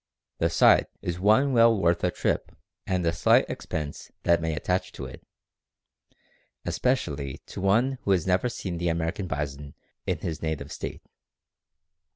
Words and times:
The 0.39 0.49
sight 0.49 0.87
is 1.03 1.19
one 1.19 1.53
well 1.53 1.77
worth 1.79 2.03
a 2.03 2.09
trip 2.09 2.51
and 2.87 3.05
the 3.05 3.13
slight 3.13 3.47
expense 3.47 4.11
that 4.23 4.41
may 4.41 4.55
attach 4.55 4.91
to 4.93 5.05
it, 5.05 5.21
especially 6.65 7.37
to 7.45 7.61
one 7.61 7.99
who 8.01 8.09
has 8.09 8.25
never 8.25 8.49
seen 8.49 8.79
the 8.79 8.89
American 8.89 9.27
bison 9.27 9.75
in 10.07 10.17
his 10.17 10.41
native 10.41 10.71
state. 10.71 11.03